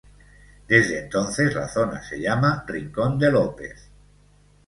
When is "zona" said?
1.69-2.01